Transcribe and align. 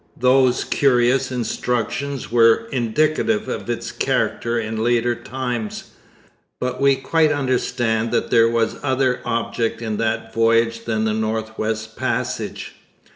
Those 0.17 0.63
curious 0.63 1.31
instructions 1.31 2.31
were 2.31 2.65
indicative 2.71 3.47
of 3.47 3.69
its 3.69 3.91
character 3.91 4.59
in 4.59 4.83
later 4.83 5.13
times. 5.13 5.91
But 6.59 6.81
we 6.81 6.95
quite 6.95 7.31
understand 7.31 8.09
that 8.11 8.31
there 8.31 8.49
was 8.49 8.77
other 8.83 9.19
object 9.25 9.79
in 9.79 9.97
that 9.97 10.33
voyage 10.33 10.85
than 10.85 11.05
the 11.05 11.13
North 11.13 11.55
West 11.59 11.95
Passage. 11.97 12.73